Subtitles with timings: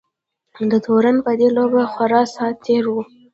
[0.71, 3.01] د تورن په دې لوبه خورا ساعت تېر وو.